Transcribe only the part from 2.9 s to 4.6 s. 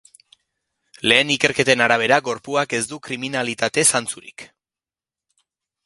du kriminalitate-zantzurik.